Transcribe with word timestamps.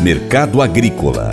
Mercado 0.00 0.62
Agrícola 0.62 1.30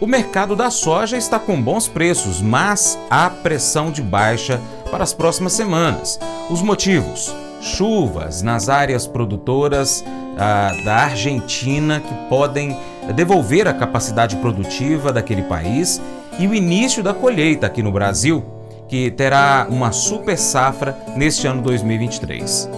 O 0.00 0.06
mercado 0.06 0.56
da 0.56 0.70
soja 0.70 1.16
está 1.16 1.38
com 1.38 1.62
bons 1.62 1.86
preços, 1.86 2.42
mas 2.42 2.98
há 3.08 3.30
pressão 3.30 3.92
de 3.92 4.02
baixa 4.02 4.60
para 4.90 5.04
as 5.04 5.14
próximas 5.14 5.52
semanas. 5.52 6.18
Os 6.50 6.60
motivos: 6.60 7.32
chuvas 7.60 8.42
nas 8.42 8.68
áreas 8.68 9.06
produtoras 9.06 10.04
ah, 10.36 10.72
da 10.84 10.96
Argentina 11.04 12.00
que 12.00 12.14
podem 12.28 12.76
devolver 13.14 13.68
a 13.68 13.72
capacidade 13.72 14.34
produtiva 14.36 15.12
daquele 15.12 15.42
país 15.42 16.00
e 16.38 16.48
o 16.48 16.54
início 16.54 17.02
da 17.02 17.14
colheita 17.14 17.68
aqui 17.68 17.82
no 17.82 17.92
Brasil, 17.92 18.44
que 18.88 19.10
terá 19.10 19.66
uma 19.70 19.92
super 19.92 20.36
safra 20.36 20.96
neste 21.16 21.46
ano 21.46 21.62
2023. 21.62 22.68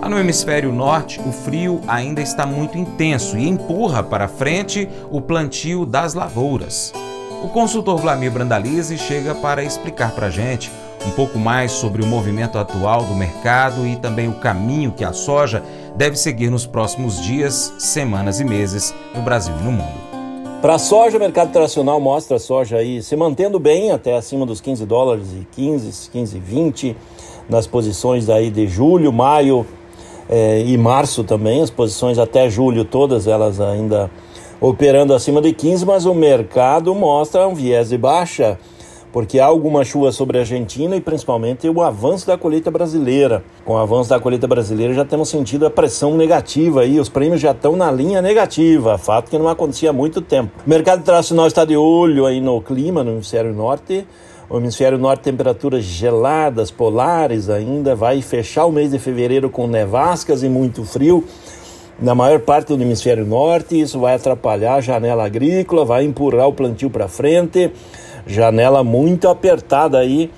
Lá 0.00 0.08
no 0.08 0.18
hemisfério 0.18 0.72
norte, 0.72 1.20
o 1.20 1.30
frio 1.30 1.82
ainda 1.86 2.22
está 2.22 2.46
muito 2.46 2.78
intenso 2.78 3.36
e 3.36 3.46
empurra 3.46 4.02
para 4.02 4.28
frente 4.28 4.88
o 5.10 5.20
plantio 5.20 5.84
das 5.84 6.14
lavouras. 6.14 6.90
O 7.44 7.48
consultor 7.48 7.98
Vlamir 7.98 8.30
Brandalize 8.30 8.96
chega 8.96 9.34
para 9.34 9.62
explicar 9.62 10.12
para 10.12 10.28
a 10.28 10.30
gente 10.30 10.70
um 11.06 11.10
pouco 11.10 11.38
mais 11.38 11.72
sobre 11.72 12.02
o 12.02 12.06
movimento 12.06 12.56
atual 12.56 13.04
do 13.04 13.14
mercado 13.14 13.86
e 13.86 13.94
também 13.96 14.26
o 14.26 14.40
caminho 14.40 14.90
que 14.90 15.04
a 15.04 15.12
soja 15.12 15.62
deve 15.96 16.16
seguir 16.16 16.50
nos 16.50 16.66
próximos 16.66 17.20
dias, 17.20 17.74
semanas 17.78 18.40
e 18.40 18.44
meses 18.44 18.94
no 19.14 19.20
Brasil 19.20 19.54
e 19.60 19.64
no 19.64 19.72
mundo. 19.72 20.10
Para 20.62 20.76
a 20.76 20.78
soja, 20.78 21.18
o 21.18 21.20
mercado 21.20 21.48
internacional 21.48 22.00
mostra 22.00 22.36
a 22.38 22.40
soja 22.40 22.78
aí 22.78 23.02
se 23.02 23.14
mantendo 23.16 23.58
bem 23.58 23.92
até 23.92 24.16
acima 24.16 24.46
dos 24.46 24.62
15 24.62 24.86
dólares 24.86 25.26
e 25.32 25.46
15, 25.54 26.08
15, 26.10 26.38
20 26.38 26.96
nas 27.50 27.66
posições 27.66 28.30
aí 28.30 28.50
de 28.50 28.66
julho, 28.66 29.12
maio 29.12 29.66
eh, 30.30 30.62
e 30.64 30.78
março 30.78 31.24
também, 31.24 31.60
as 31.60 31.70
posições 31.70 32.16
até 32.18 32.48
julho 32.48 32.84
todas 32.84 33.26
elas 33.26 33.60
ainda 33.60 34.10
operando 34.60 35.12
acima 35.12 35.42
de 35.42 35.52
15, 35.52 35.84
mas 35.84 36.06
o 36.06 36.14
mercado 36.14 36.94
mostra 36.94 37.48
um 37.48 37.54
viés 37.54 37.88
de 37.88 37.98
baixa 37.98 38.56
porque 39.12 39.40
há 39.40 39.46
alguma 39.46 39.84
chuva 39.84 40.12
sobre 40.12 40.38
a 40.38 40.42
Argentina 40.42 40.94
e 40.94 41.00
principalmente 41.00 41.68
o 41.68 41.82
avanço 41.82 42.26
da 42.26 42.38
colheita 42.38 42.70
brasileira. 42.70 43.42
Com 43.64 43.74
o 43.74 43.78
avanço 43.78 44.10
da 44.10 44.20
colheita 44.20 44.46
brasileira 44.46 44.94
já 44.94 45.04
temos 45.04 45.28
sentido 45.28 45.66
a 45.66 45.70
pressão 45.70 46.16
negativa 46.16 46.82
aí, 46.82 47.00
os 47.00 47.08
prêmios 47.08 47.40
já 47.40 47.50
estão 47.50 47.76
na 47.76 47.90
linha 47.90 48.22
negativa, 48.22 48.98
fato 48.98 49.30
que 49.30 49.38
não 49.38 49.48
acontecia 49.48 49.90
há 49.90 49.92
muito 49.92 50.20
tempo. 50.20 50.52
O 50.64 50.70
mercado 50.70 51.00
internacional 51.00 51.46
está 51.46 51.64
de 51.64 51.76
olho 51.76 52.26
aí 52.26 52.40
no 52.40 52.60
clima 52.60 53.02
no 53.02 53.12
hemisfério 53.12 53.52
norte. 53.52 54.06
O 54.50 54.58
hemisfério 54.58 54.98
norte, 54.98 55.22
temperaturas 55.22 55.84
geladas, 55.84 56.72
polares 56.72 57.48
ainda, 57.48 57.94
vai 57.94 58.20
fechar 58.20 58.66
o 58.66 58.72
mês 58.72 58.90
de 58.90 58.98
fevereiro 58.98 59.48
com 59.48 59.68
nevascas 59.68 60.42
e 60.42 60.48
muito 60.48 60.84
frio 60.84 61.24
na 62.00 62.16
maior 62.16 62.40
parte 62.40 62.74
do 62.74 62.82
hemisfério 62.82 63.24
norte. 63.24 63.80
Isso 63.80 64.00
vai 64.00 64.16
atrapalhar 64.16 64.74
a 64.74 64.80
janela 64.80 65.24
agrícola, 65.24 65.84
vai 65.84 66.04
empurrar 66.04 66.48
o 66.48 66.52
plantio 66.52 66.90
para 66.90 67.06
frente 67.06 67.70
janela 68.26 68.84
muito 68.84 69.28
apertada 69.28 69.98
aí 69.98 70.30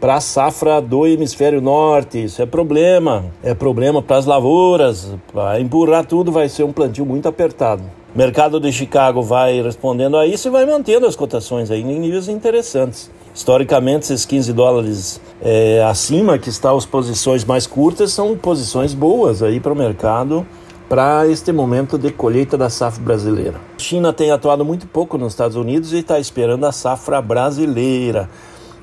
para 0.00 0.14
a 0.14 0.20
safra 0.20 0.80
do 0.80 1.06
hemisfério 1.06 1.60
norte. 1.60 2.24
Isso 2.24 2.40
é 2.40 2.46
problema, 2.46 3.26
é 3.42 3.54
problema 3.54 4.02
para 4.02 4.16
as 4.16 4.26
lavouras, 4.26 5.12
para 5.32 5.60
empurrar 5.60 6.06
tudo 6.06 6.32
vai 6.32 6.48
ser 6.48 6.64
um 6.64 6.72
plantio 6.72 7.04
muito 7.04 7.28
apertado. 7.28 7.82
Mercado 8.14 8.58
de 8.58 8.72
Chicago 8.72 9.22
vai 9.22 9.62
respondendo 9.62 10.16
a 10.16 10.26
isso 10.26 10.48
e 10.48 10.50
vai 10.50 10.66
mantendo 10.66 11.06
as 11.06 11.14
cotações 11.14 11.70
aí 11.70 11.82
em 11.82 11.98
níveis 12.00 12.28
interessantes. 12.28 13.10
Historicamente, 13.34 14.04
esses 14.04 14.24
15 14.24 14.52
dólares 14.52 15.20
é, 15.40 15.82
acima, 15.84 16.38
que 16.38 16.48
estão 16.48 16.76
as 16.76 16.84
posições 16.84 17.44
mais 17.44 17.66
curtas, 17.66 18.12
são 18.12 18.36
posições 18.36 18.92
boas 18.92 19.42
aí 19.42 19.60
para 19.60 19.72
o 19.72 19.76
mercado 19.76 20.46
para 20.90 21.24
este 21.28 21.52
momento 21.52 21.96
de 21.96 22.10
colheita 22.10 22.58
da 22.58 22.68
safra 22.68 23.00
brasileira. 23.00 23.60
A 23.76 23.78
China 23.78 24.12
tem 24.12 24.32
atuado 24.32 24.64
muito 24.64 24.88
pouco 24.88 25.16
nos 25.16 25.32
Estados 25.32 25.56
Unidos 25.56 25.92
e 25.92 25.98
está 25.98 26.18
esperando 26.18 26.66
a 26.66 26.72
safra 26.72 27.22
brasileira. 27.22 28.28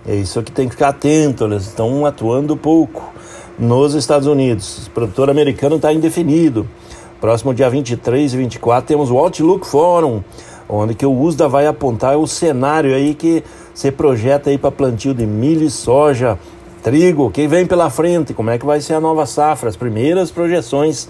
É 0.07 0.15
isso 0.15 0.41
que 0.41 0.49
tem 0.49 0.69
que 0.69 0.75
ficar 0.75 0.89
atento, 0.89 1.43
eles 1.43 1.63
estão 1.63 2.05
atuando 2.05 2.55
pouco 2.55 3.13
nos 3.59 3.93
Estados 3.93 4.25
Unidos. 4.25 4.87
O 4.87 4.91
produtor 4.91 5.29
americano 5.29 5.75
está 5.75 5.91
indefinido. 5.91 6.65
Próximo 7.19 7.53
dia 7.53 7.69
23 7.69 8.33
e 8.33 8.37
24 8.37 8.87
temos 8.87 9.11
o 9.11 9.17
Outlook 9.17 9.67
Forum, 9.67 10.23
onde 10.69 10.93
que 10.93 11.05
o 11.05 11.11
USDA 11.11 11.49
vai 11.49 11.67
apontar 11.67 12.15
o 12.17 12.25
cenário 12.25 12.95
aí 12.95 13.15
que 13.15 13.43
se 13.77 13.91
projeta 13.91 14.49
aí 14.49 14.57
para 14.57 14.71
plantio 14.71 15.13
de 15.13 15.23
milho 15.23 15.63
e 15.63 15.69
soja, 15.69 16.39
trigo, 16.81 17.29
quem 17.29 17.47
vem 17.47 17.63
pela 17.63 17.91
frente, 17.91 18.33
como 18.33 18.49
é 18.49 18.57
que 18.57 18.65
vai 18.65 18.81
ser 18.81 18.95
a 18.95 18.99
nova 18.99 19.23
safra, 19.27 19.69
as 19.69 19.75
primeiras 19.75 20.31
projeções 20.31 21.07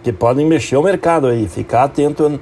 que 0.00 0.12
podem 0.12 0.46
mexer 0.46 0.76
o 0.76 0.82
mercado 0.82 1.26
aí. 1.26 1.48
Ficar 1.48 1.82
atento 1.82 2.38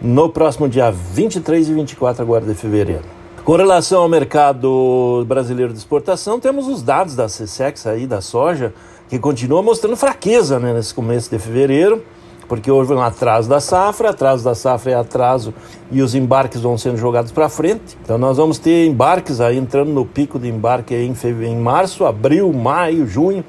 no 0.00 0.28
próximo 0.28 0.68
dia 0.68 0.90
23 0.90 1.68
e 1.68 1.72
24 1.72 2.20
agora 2.20 2.44
de 2.44 2.52
fevereiro. 2.54 3.04
Com 3.44 3.54
relação 3.54 4.02
ao 4.02 4.08
mercado 4.08 5.24
brasileiro 5.28 5.72
de 5.72 5.78
exportação, 5.78 6.40
temos 6.40 6.66
os 6.66 6.82
dados 6.82 7.14
da 7.14 7.26
CSEX 7.26 7.86
aí, 7.86 8.08
da 8.08 8.20
soja, 8.20 8.74
que 9.08 9.20
continua 9.20 9.62
mostrando 9.62 9.96
fraqueza 9.96 10.58
né, 10.58 10.74
nesse 10.74 10.92
começo 10.92 11.30
de 11.30 11.38
fevereiro, 11.38 12.02
porque 12.52 12.70
houve 12.70 12.92
um 12.92 13.00
atraso 13.00 13.48
da 13.48 13.60
safra, 13.60 14.10
atraso 14.10 14.44
da 14.44 14.54
safra 14.54 14.92
é 14.92 14.94
atraso 14.94 15.54
e 15.90 16.02
os 16.02 16.14
embarques 16.14 16.60
vão 16.60 16.76
sendo 16.76 16.98
jogados 16.98 17.32
para 17.32 17.48
frente. 17.48 17.96
Então 18.04 18.18
nós 18.18 18.36
vamos 18.36 18.58
ter 18.58 18.84
embarques 18.84 19.40
aí 19.40 19.56
entrando 19.56 19.90
no 19.90 20.04
pico 20.04 20.38
de 20.38 20.50
embarque 20.50 20.94
em, 20.94 21.14
em 21.46 21.56
março, 21.56 22.04
abril, 22.04 22.52
maio, 22.52 23.06
junho. 23.06 23.42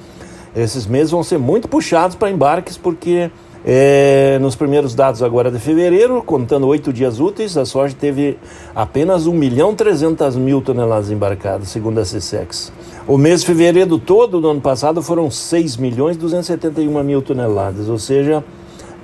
Esses 0.56 0.88
meses 0.88 1.12
vão 1.12 1.22
ser 1.22 1.38
muito 1.38 1.68
puxados 1.68 2.16
para 2.16 2.31
embarques 2.31 2.78
porque 2.78 3.30
é, 3.66 4.40
nos 4.40 4.56
primeiros 4.56 4.96
dados 4.96 5.22
agora 5.22 5.52
de 5.52 5.59
fevereiro, 5.59 6.24
contando 6.24 6.66
oito 6.68 6.94
dias 6.94 7.20
úteis, 7.20 7.58
a 7.58 7.66
soja 7.66 7.94
teve 8.00 8.40
apenas 8.74 9.28
1 9.28 9.34
milhão 9.34 9.75
300 9.75 10.38
mil 10.38 10.62
toneladas 10.62 11.12
embarcadas, 11.12 11.68
segundo 11.68 12.00
a 12.00 12.03
CSEX. 12.03 12.72
O 13.06 13.18
mês 13.18 13.41
de 13.41 13.47
fevereiro 13.47 14.00
todo 14.00 14.40
do 14.40 14.50
ano 14.50 14.62
passado 14.62 15.02
foram 15.02 15.30
6 15.30 15.75
milhões 15.75 16.16
271 16.16 17.03
mil 17.03 17.22
toneladas, 17.22 17.90
ou 17.90 18.00
seja, 18.00 18.41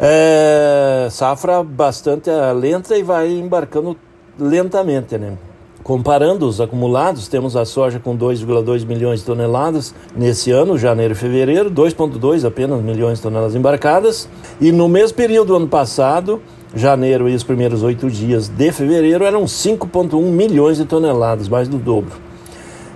é, 0.02 1.08
safra 1.12 1.62
bastante 1.62 2.30
lenta 2.56 2.98
e 2.98 3.04
vai 3.04 3.30
embarcando 3.32 3.98
lentamente, 4.40 5.18
né? 5.18 5.38
Comparando 5.84 6.48
os 6.48 6.62
acumulados, 6.62 7.28
temos 7.28 7.56
a 7.56 7.66
soja 7.66 8.00
com 8.00 8.18
2,2 8.18 8.86
milhões 8.86 9.22
de 9.22 9.26
toneladas 9.26 9.94
nesse 10.16 10.52
ano, 10.52 10.78
janeiro 10.78 11.14
e 11.14 11.18
fevereiro, 11.18 11.72
2,2 11.72 12.46
apenas 12.46 12.82
milhões 12.82 13.18
de 13.18 13.24
toneladas 13.24 13.56
embarcadas. 13.56 14.30
E 14.62 14.72
no 14.72 14.88
mesmo 14.88 15.18
período 15.18 15.48
do 15.48 15.56
ano 15.56 15.68
passado, 15.68 16.42
janeiro 16.76 17.28
e 17.28 17.34
os 17.34 17.44
primeiros 17.44 17.82
oito 17.82 18.10
dias 18.10 18.48
de 18.48 18.72
fevereiro, 18.72 19.24
eram 19.24 19.46
5,1 19.46 20.22
milhões 20.22 20.78
de 20.78 20.86
toneladas, 20.86 21.50
mais 21.50 21.68
do 21.68 21.78
dobro. 21.78 22.12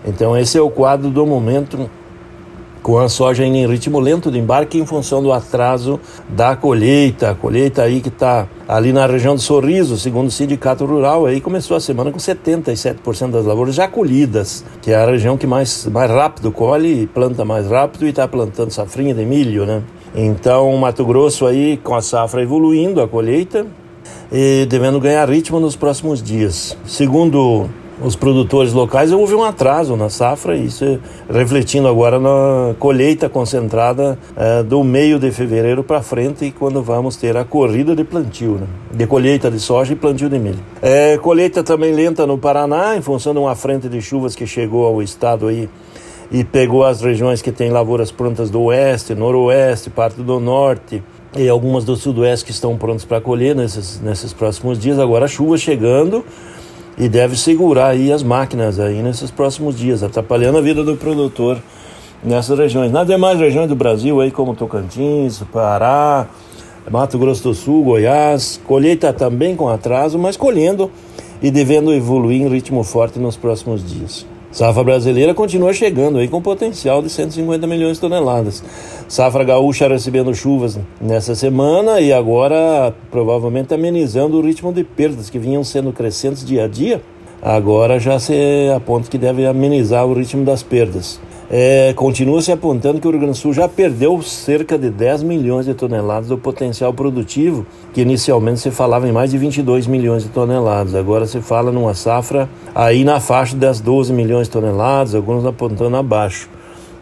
Então, 0.06 0.38
esse 0.38 0.58
é 0.58 0.62
o 0.62 0.70
quadro 0.70 1.10
do 1.10 1.26
momento 1.26 1.90
com 2.84 3.00
a 3.00 3.08
soja 3.08 3.46
em 3.46 3.66
ritmo 3.66 3.98
lento 4.00 4.30
de 4.30 4.38
embarque 4.38 4.78
em 4.78 4.86
função 4.86 5.24
do 5.24 5.32
atraso 5.32 6.00
da 6.28 6.54
colheita. 6.56 7.32
A 7.32 7.36
colheita 7.36 7.82
aí 7.82 8.02
que 8.02 8.10
está 8.10 8.48
ali 8.68 8.92
na 8.92 9.08
região 9.08 9.36
do 9.36 9.42
Sorriso, 9.42 9.98
segundo 9.98 10.28
o 10.28 10.32
Sindicato 10.32 10.86
Rural, 10.86 11.26
aí 11.26 11.40
começou 11.40 11.78
a 11.78 11.80
semana 11.80 12.12
com 12.12 12.20
77% 12.20 13.32
das 13.32 13.46
lavouras 13.46 13.74
já 13.74 13.88
colhidas, 13.88 14.66
que 14.82 14.92
é 14.92 14.96
a 14.96 15.06
região 15.06 15.38
que 15.38 15.48
mais, 15.48 15.88
mais 15.88 16.12
rápido 16.12 16.52
colhe 16.52 17.08
planta 17.08 17.46
mais 17.46 17.70
rápido 17.70 18.06
e 18.06 18.10
está 18.10 18.28
plantando 18.28 18.72
safrinha 18.72 19.16
de 19.16 19.26
milho, 19.26 19.66
né? 19.66 19.82
Então, 20.14 20.76
Mato 20.78 21.06
Grosso 21.06 21.46
aí 21.46 21.78
com 21.78 21.96
a 21.96 22.02
safra 22.02 22.44
evoluindo, 22.44 23.02
a 23.02 23.08
colheita, 23.08 23.66
e 24.32 24.66
devendo 24.68 25.00
ganhar 25.00 25.30
ritmo 25.30 25.60
nos 25.60 25.76
próximos 25.76 26.22
dias. 26.22 26.78
Segundo 26.86 27.70
os 28.04 28.18
produtores 28.18 28.74
locais, 28.74 29.14
houve 29.14 29.34
um 29.34 29.44
atraso 29.44 29.96
na 29.96 30.10
safra, 30.10 30.58
isso 30.58 31.00
refletindo 31.30 31.88
agora 31.88 32.20
na 32.20 32.76
colheita 32.78 33.30
concentrada 33.30 34.20
é, 34.36 34.62
do 34.62 34.84
meio 34.84 35.18
de 35.18 35.32
fevereiro 35.32 35.84
para 35.84 36.02
frente, 36.02 36.54
quando 36.60 36.84
vamos 36.84 37.16
ter 37.16 37.38
a 37.38 37.46
corrida 37.46 37.96
de 37.96 38.04
plantio, 38.04 38.56
né? 38.56 38.68
de 38.92 39.08
colheita 39.08 39.50
de 39.50 39.60
soja 39.60 39.94
e 39.94 39.96
plantio 39.96 40.30
de 40.30 40.38
milho. 40.38 40.60
É, 40.82 41.18
colheita 41.18 41.64
também 41.64 41.94
lenta 41.94 42.28
no 42.28 42.38
Paraná, 42.38 42.98
em 42.98 43.02
função 43.02 43.34
de 43.34 43.40
uma 43.40 43.56
frente 43.56 43.88
de 43.88 44.02
chuvas 44.02 44.36
que 44.36 44.46
chegou 44.46 44.86
ao 44.86 45.02
estado 45.02 45.48
aí 45.48 45.70
e 46.30 46.44
pegou 46.44 46.84
as 46.84 47.02
regiões 47.02 47.42
que 47.42 47.52
têm 47.52 47.70
lavouras 47.70 48.12
prontas 48.12 48.50
do 48.50 48.64
oeste, 48.64 49.16
noroeste, 49.16 49.90
parte 49.90 50.22
do 50.22 50.40
norte, 50.40 51.02
e 51.36 51.48
algumas 51.50 51.84
do 51.84 51.96
sudoeste 51.96 52.46
que 52.46 52.52
estão 52.52 52.78
prontas 52.78 53.06
para 53.06 53.20
colher 53.20 53.56
nesses, 53.56 54.00
nesses 54.02 54.34
próximos 54.34 54.78
dias. 54.78 55.00
Agora, 55.00 55.28
chuva 55.28 55.58
chegando, 55.58 56.24
e 56.98 57.10
deve 57.10 57.36
segurar 57.36 57.88
aí 57.88 58.12
as 58.12 58.24
máquinas 58.24 58.80
aí 58.80 59.02
nesses 59.02 59.32
próximos 59.32 59.78
dias, 59.78 60.04
atrapalhando 60.04 60.58
a 60.58 60.62
vida 60.62 60.84
do 60.84 60.96
produtor 60.96 61.62
nessas 62.24 62.58
regiões. 62.58 62.92
Nas 62.92 63.08
demais 63.08 63.40
regiões 63.40 63.68
do 63.68 63.76
Brasil, 63.76 64.22
aí 64.22 64.32
como 64.32 64.56
Tocantins, 64.56 65.42
Pará, 65.52 66.28
Mato 66.90 67.18
Grosso 67.18 67.44
do 67.44 67.54
Sul, 67.54 67.84
Goiás, 67.84 68.60
colheita 68.66 69.12
também 69.12 69.56
com 69.56 69.70
atraso, 69.70 70.20
mas 70.20 70.38
colhendo 70.38 70.92
e 71.42 71.50
devendo 71.50 71.94
evoluir 71.94 72.42
em 72.42 72.50
ritmo 72.50 72.84
forte 72.84 73.20
nos 73.20 73.36
próximos 73.36 73.84
dias. 73.84 74.33
Safra 74.54 74.84
brasileira 74.84 75.34
continua 75.34 75.74
chegando 75.74 76.20
aí 76.20 76.28
com 76.28 76.40
potencial 76.40 77.02
de 77.02 77.10
150 77.10 77.66
milhões 77.66 77.98
de 77.98 78.02
toneladas. 78.02 78.64
Safra 79.08 79.44
gaúcha 79.44 79.88
recebendo 79.88 80.34
chuvas 80.36 80.80
nessa 81.02 81.34
semana 81.34 82.00
e 82.00 82.14
agora 82.14 82.94
provavelmente 83.10 83.74
amenizando 83.74 84.38
o 84.38 84.42
ritmo 84.42 84.72
de 84.72 84.84
perdas 84.84 85.28
que 85.28 85.40
vinham 85.40 85.64
sendo 85.64 85.92
crescentes 85.92 86.46
dia 86.46 86.66
a 86.66 86.68
dia. 86.68 87.02
Agora 87.42 88.00
já 88.00 88.20
se 88.20 88.70
aponta 88.76 89.10
que 89.10 89.18
deve 89.18 89.44
amenizar 89.48 90.06
o 90.06 90.14
ritmo 90.14 90.46
das 90.46 90.62
perdas. 90.62 91.20
É, 91.52 91.94
continua 91.94 92.42
se 92.42 92.52
apontando 92.52 93.00
que 93.00 93.08
o 93.08 93.12
Rio 93.12 93.20
Grande 93.20 93.38
do 93.38 93.42
Sul 93.42 93.54
já 93.54 93.68
perdeu 93.68 94.22
cerca 94.22 94.78
de 94.78 94.90
10 94.90 95.24
milhões 95.24 95.66
de 95.66 95.74
toneladas 95.74 96.30
do 96.30 96.38
potencial 96.38 96.94
produtivo, 96.94 97.66
que 97.94 98.02
inicialmente 98.02 98.60
se 98.60 98.72
falava 98.72 99.08
em 99.08 99.12
mais 99.12 99.32
de 99.32 99.38
22 99.38 99.86
milhões 99.86 100.24
de 100.24 100.30
toneladas. 100.30 100.96
Agora 100.96 101.26
se 101.26 101.42
fala 101.42 101.72
numa 101.72 101.94
safra 101.94 102.50
aí 102.74 103.04
na 103.04 103.20
faixa 103.20 103.56
das 103.56 103.80
12 103.82 104.14
milhões 104.14 104.48
de 104.48 104.54
toneladas, 104.54 105.14
alguns 105.14 105.46
apontando 105.46 105.98
abaixo. 105.98 106.50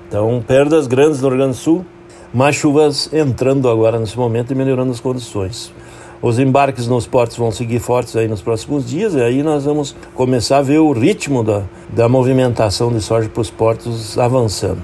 Então, 0.07 0.44
perdas 0.45 0.87
grandes 0.87 1.21
no 1.21 1.29
Rio 1.29 1.37
Grande 1.37 1.53
do 1.53 1.57
Sul, 1.57 1.85
mais 2.33 2.55
chuvas 2.55 3.09
entrando 3.13 3.69
agora 3.69 3.99
nesse 3.99 4.17
momento 4.17 4.51
e 4.51 4.55
melhorando 4.55 4.91
as 4.91 4.99
condições. 4.99 5.71
Os 6.21 6.38
embarques 6.38 6.85
nos 6.85 7.07
portos 7.07 7.35
vão 7.35 7.51
seguir 7.51 7.79
fortes 7.79 8.15
aí 8.15 8.27
nos 8.27 8.44
próximos 8.44 8.88
dias, 8.88 9.15
e 9.15 9.21
aí 9.21 9.41
nós 9.41 9.65
vamos 9.65 9.95
começar 10.13 10.59
a 10.59 10.62
ver 10.62 10.77
o 10.77 10.91
ritmo 10.91 11.44
da, 11.44 11.63
da 11.89 12.07
movimentação 12.07 12.91
de 12.91 13.01
soja 13.01 13.27
para 13.27 13.41
os 13.41 13.50
portos 13.50 14.19
avançando. 14.19 14.77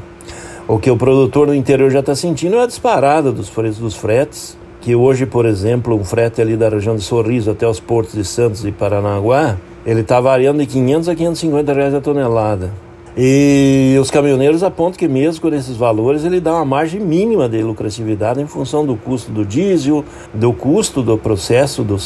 O 0.68 0.80
que 0.80 0.89
o 0.89 0.98
produtor 0.98 1.48
no 1.48 1.54
interior 1.54 1.92
já 1.92 2.00
está 2.00 2.16
sentindo 2.16 2.56
é 2.56 2.63
a 2.63 2.66
disparada 2.66 3.31
dos 3.31 3.50
preços 3.50 3.80
dos 3.80 3.95
fretes, 3.95 4.57
que 4.81 4.95
hoje, 4.95 5.28
por 5.28 5.45
exemplo, 5.45 5.95
um 5.95 6.04
frete 6.04 6.42
ali 6.42 6.57
da 6.57 6.69
região 6.69 6.95
de 6.95 7.04
Sorriso 7.04 7.51
até 7.51 7.68
os 7.68 7.80
portos 7.80 8.16
de 8.16 8.25
Santos 8.25 8.66
e 8.66 8.72
Paranaguá, 8.72 9.57
ele 9.86 10.01
está 10.01 10.19
variando 10.19 10.60
de 10.60 10.66
500 10.66 11.10
a 11.10 11.16
550 11.16 11.74
reais 11.74 11.94
a 11.94 12.01
tonelada. 12.01 12.87
E 13.19 13.98
os 14.00 14.12
caminhoneiros 14.12 14.62
apontam 14.62 15.00
que 15.00 15.08
mesmo 15.08 15.42
com 15.42 15.48
esses 15.48 15.75
valores 15.75 16.24
ele 16.24 16.40
dá 16.40 16.54
uma 16.54 16.66
margem 16.66 17.02
mínima 17.02 17.50
de 17.50 17.64
lucratividade 17.64 18.40
em 18.40 18.46
função 18.46 18.86
do 18.86 18.96
custo 18.96 19.31
do 19.31 19.44
diesel, 19.44 20.06
do 20.31 20.54
custo 20.54 21.02
do 21.02 21.18
processo, 21.18 21.84
do 21.84 21.98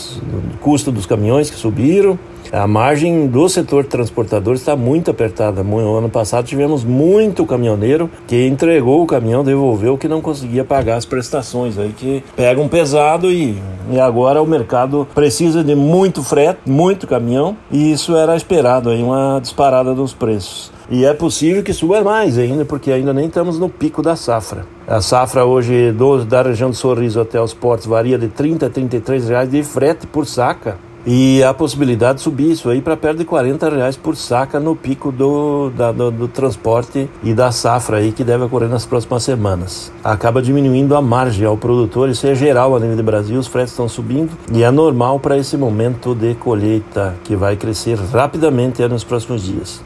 custo 0.61 0.89
dos 0.89 1.05
caminhões 1.05 1.49
que 1.49 1.57
subiram. 1.57 2.17
A 2.51 2.67
margem 2.67 3.27
do 3.27 3.47
setor 3.47 3.85
transportador 3.85 4.55
está 4.55 4.75
muito 4.75 5.11
apertada. 5.11 5.63
No 5.63 5.97
ano 5.97 6.09
passado 6.09 6.45
tivemos 6.45 6.83
muito 6.83 7.45
caminhoneiro 7.45 8.09
que 8.27 8.47
entregou 8.47 9.01
o 9.01 9.05
caminhão, 9.05 9.43
devolveu 9.43 9.97
que 9.97 10.07
não 10.07 10.21
conseguia 10.21 10.63
pagar 10.63 10.97
as 10.97 11.05
prestações, 11.05 11.77
aí 11.77 11.93
que 11.93 12.23
pegam 12.35 12.67
pesado 12.67 13.31
e, 13.31 13.57
e 13.89 13.99
agora 13.99 14.41
o 14.41 14.47
mercado 14.47 15.07
precisa 15.13 15.63
de 15.63 15.75
muito 15.75 16.23
frete, 16.23 16.59
muito 16.65 17.07
caminhão 17.07 17.55
e 17.71 17.91
isso 17.91 18.15
era 18.15 18.35
esperado 18.35 18.89
aí 18.89 19.01
uma 19.01 19.39
disparada 19.39 19.93
dos 19.93 20.13
preços. 20.13 20.71
E 20.89 21.05
é 21.05 21.13
possível 21.13 21.63
que 21.63 21.71
suba 21.71 22.03
mais 22.03 22.37
ainda, 22.37 22.65
porque 22.65 22.91
ainda 22.91 23.13
nem 23.13 23.27
estamos 23.27 23.57
no 23.57 23.69
pico 23.69 24.01
da 24.01 24.17
safra. 24.17 24.65
A 24.85 24.99
safra 24.99 25.45
hoje 25.45 25.93
do, 25.93 26.25
da 26.25 26.41
região 26.41 26.69
de 26.69 26.75
Sorriso 26.75 27.21
até 27.21 27.41
os 27.41 27.53
portos 27.53 27.87
varia 27.87 28.17
de 28.17 28.27
30 28.27 28.65
a 28.65 28.69
33 28.69 29.29
reais 29.29 29.49
de 29.49 29.63
frete 29.63 30.05
por 30.05 30.25
saca. 30.25 30.77
E 31.05 31.43
a 31.43 31.53
possibilidade 31.53 32.17
de 32.17 32.23
subir 32.23 32.51
isso 32.51 32.69
aí 32.69 32.81
para 32.81 32.95
perto 32.95 33.17
de 33.19 33.25
40 33.25 33.69
reais 33.69 33.97
por 33.97 34.15
saca 34.15 34.59
no 34.59 34.75
pico 34.75 35.11
do, 35.11 35.71
da, 35.71 35.91
do, 35.91 36.11
do, 36.11 36.27
transporte 36.27 37.09
e 37.23 37.33
da 37.33 37.51
safra 37.51 37.97
aí 37.97 38.11
que 38.11 38.23
deve 38.23 38.43
ocorrer 38.43 38.69
nas 38.69 38.85
próximas 38.85 39.23
semanas. 39.23 39.91
Acaba 40.03 40.41
diminuindo 40.41 40.95
a 40.95 41.01
margem 41.01 41.45
ao 41.45 41.57
produtor, 41.57 42.09
isso 42.09 42.27
é 42.27 42.35
geral 42.35 42.75
a 42.75 42.79
nível 42.79 42.97
do 42.97 43.03
Brasil, 43.03 43.39
os 43.39 43.47
fretes 43.47 43.71
estão 43.71 43.89
subindo 43.89 44.31
e 44.53 44.63
é 44.63 44.69
normal 44.69 45.19
para 45.19 45.37
esse 45.37 45.57
momento 45.57 46.13
de 46.13 46.35
colheita 46.35 47.15
que 47.23 47.35
vai 47.35 47.55
crescer 47.55 47.97
rapidamente 47.97 48.87
nos 48.87 49.03
próximos 49.03 49.43
dias. 49.43 49.81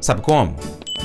sabe 0.00 0.22
como? 0.22 0.54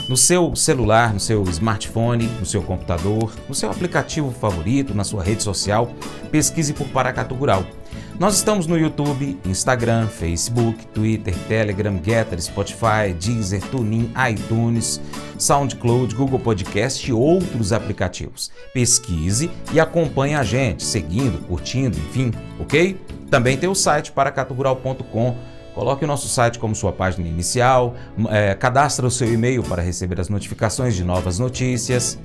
No 0.07 0.15
seu 0.15 0.55
celular, 0.55 1.13
no 1.13 1.19
seu 1.19 1.43
smartphone, 1.43 2.27
no 2.39 2.45
seu 2.45 2.61
computador, 2.61 3.33
no 3.49 3.53
seu 3.53 3.69
aplicativo 3.69 4.31
favorito, 4.31 4.95
na 4.95 5.03
sua 5.03 5.21
rede 5.21 5.43
social, 5.43 5.91
pesquise 6.31 6.73
por 6.73 6.87
Paracato 6.87 7.35
Rural. 7.35 7.65
Nós 8.17 8.35
estamos 8.35 8.65
no 8.65 8.79
YouTube, 8.79 9.37
Instagram, 9.45 10.07
Facebook, 10.07 10.87
Twitter, 10.87 11.35
Telegram, 11.47 11.99
Getter, 12.03 12.41
Spotify, 12.41 13.13
Deezer, 13.19 13.61
TuneIn, 13.69 14.11
iTunes, 14.31 15.01
SoundCloud, 15.37 16.15
Google 16.15 16.39
Podcast 16.39 17.07
e 17.07 17.13
outros 17.13 17.73
aplicativos. 17.73 18.49
Pesquise 18.73 19.51
e 19.73 19.79
acompanhe 19.79 20.35
a 20.35 20.43
gente, 20.43 20.83
seguindo, 20.83 21.45
curtindo, 21.47 21.97
enfim, 21.97 22.31
ok? 22.59 22.99
Também 23.29 23.57
tem 23.57 23.69
o 23.69 23.75
site 23.75 24.11
paracaturural.com. 24.13 25.35
Coloque 25.77 26.03
o 26.03 26.07
nosso 26.07 26.27
site 26.27 26.57
como 26.57 26.75
sua 26.75 26.91
página 26.91 27.27
inicial, 27.27 27.93
é, 28.31 28.55
cadastre 28.55 29.05
o 29.05 29.11
seu 29.11 29.31
e-mail 29.31 29.61
para 29.61 29.79
receber 29.79 30.19
as 30.19 30.27
notificações 30.27 30.95
de 30.95 31.03
novas 31.03 31.37
notícias. 31.37 32.17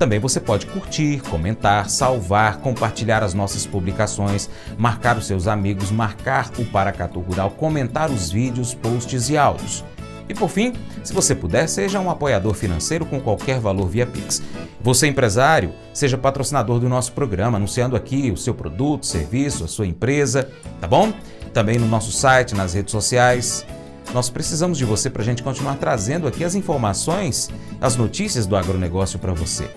Também 0.00 0.18
você 0.18 0.40
pode 0.40 0.66
curtir, 0.66 1.20
comentar, 1.30 1.88
salvar, 1.88 2.56
compartilhar 2.56 3.22
as 3.22 3.34
nossas 3.34 3.64
publicações, 3.64 4.50
marcar 4.76 5.16
os 5.16 5.28
seus 5.28 5.46
amigos, 5.46 5.92
marcar 5.92 6.50
o 6.58 6.64
Paracatu 6.64 7.20
Rural, 7.20 7.50
comentar 7.50 8.10
os 8.10 8.32
vídeos, 8.32 8.74
posts 8.74 9.30
e 9.30 9.38
áudios. 9.38 9.84
E 10.28 10.34
por 10.34 10.48
fim, 10.48 10.72
se 11.04 11.12
você 11.12 11.36
puder, 11.36 11.68
seja 11.68 12.00
um 12.00 12.10
apoiador 12.10 12.54
financeiro 12.54 13.06
com 13.06 13.20
qualquer 13.20 13.60
valor 13.60 13.86
via 13.86 14.06
Pix. 14.06 14.42
Você 14.80 15.06
empresário, 15.06 15.72
seja 15.94 16.18
patrocinador 16.18 16.80
do 16.80 16.88
nosso 16.88 17.12
programa, 17.12 17.58
anunciando 17.58 17.94
aqui 17.94 18.32
o 18.32 18.36
seu 18.36 18.54
produto, 18.54 19.06
serviço, 19.06 19.62
a 19.62 19.68
sua 19.68 19.86
empresa, 19.86 20.50
tá 20.80 20.88
bom? 20.88 21.12
Também 21.52 21.78
no 21.78 21.86
nosso 21.86 22.12
site, 22.12 22.54
nas 22.54 22.74
redes 22.74 22.92
sociais. 22.92 23.66
Nós 24.12 24.28
precisamos 24.28 24.76
de 24.76 24.84
você 24.84 25.08
para 25.08 25.22
a 25.22 25.24
gente 25.24 25.42
continuar 25.42 25.76
trazendo 25.76 26.26
aqui 26.26 26.44
as 26.44 26.54
informações, 26.54 27.48
as 27.80 27.96
notícias 27.96 28.46
do 28.46 28.56
agronegócio 28.56 29.18
para 29.18 29.32
você. 29.32 29.70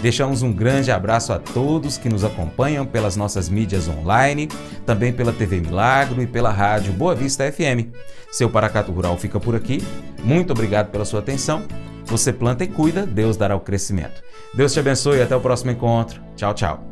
Deixamos 0.00 0.42
um 0.42 0.52
grande 0.52 0.90
abraço 0.90 1.32
a 1.32 1.38
todos 1.38 1.96
que 1.96 2.08
nos 2.08 2.24
acompanham 2.24 2.84
pelas 2.84 3.14
nossas 3.16 3.48
mídias 3.48 3.86
online, 3.88 4.48
também 4.84 5.12
pela 5.12 5.32
TV 5.32 5.60
Milagro 5.60 6.22
e 6.22 6.26
pela 6.26 6.50
rádio 6.50 6.92
Boa 6.92 7.14
Vista 7.14 7.50
FM. 7.50 7.94
Seu 8.30 8.50
Paracato 8.50 8.90
Rural 8.90 9.16
fica 9.16 9.38
por 9.38 9.54
aqui. 9.54 9.80
Muito 10.24 10.52
obrigado 10.52 10.90
pela 10.90 11.04
sua 11.04 11.20
atenção. 11.20 11.62
Você 12.06 12.32
planta 12.32 12.64
e 12.64 12.66
cuida, 12.66 13.06
Deus 13.06 13.36
dará 13.36 13.54
o 13.54 13.60
crescimento. 13.60 14.22
Deus 14.54 14.72
te 14.72 14.80
abençoe 14.80 15.18
e 15.18 15.22
até 15.22 15.36
o 15.36 15.40
próximo 15.40 15.70
encontro. 15.70 16.20
Tchau, 16.34 16.52
tchau. 16.52 16.91